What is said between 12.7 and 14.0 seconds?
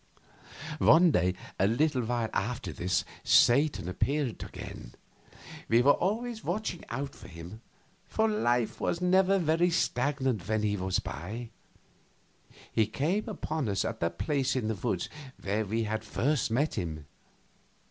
He came upon us at